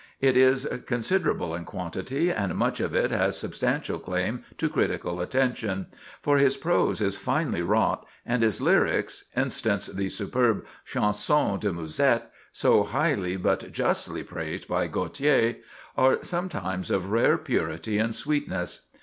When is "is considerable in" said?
0.35-1.63